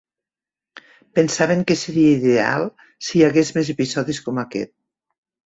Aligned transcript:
Pensaven 1.17 1.61
que 1.67 1.75
seria 1.81 2.15
ideal 2.21 2.65
si 3.09 3.15
hi 3.19 3.23
hagués 3.29 3.53
més 3.59 3.71
episodis 3.77 4.25
com 4.29 4.43
aquest. 4.47 4.75